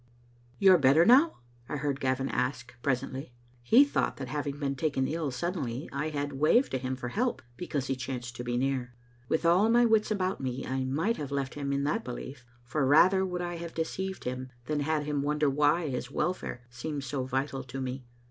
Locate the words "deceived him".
13.75-14.49